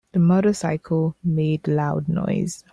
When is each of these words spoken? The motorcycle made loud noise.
The 0.13 0.19
motorcycle 0.19 1.15
made 1.23 1.67
loud 1.67 2.07
noise. 2.09 2.63